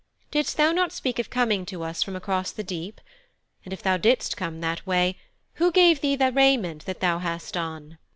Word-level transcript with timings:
Didst 0.31 0.57
thou 0.57 0.71
not 0.71 0.91
speak 0.91 1.19
of 1.19 1.29
coming 1.29 1.63
to 1.67 1.83
us 1.83 2.01
from 2.01 2.15
across 2.15 2.49
the 2.51 2.63
deep? 2.63 2.99
And 3.63 3.71
if 3.71 3.83
thou 3.83 3.97
didst 3.97 4.35
come 4.35 4.59
that 4.61 4.87
way, 4.87 5.15
who 5.61 5.71
gave 5.71 6.01
thee 6.01 6.15
the 6.15 6.31
raiment 6.31 6.85
that 6.85 7.01
thou 7.01 7.19
hast 7.19 7.55
on?' 7.55 7.99